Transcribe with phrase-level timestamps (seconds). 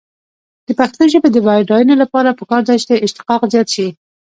[0.67, 3.87] د پښتو ژبې د بډاینې لپاره پکار ده چې اشتقاق زیات شي.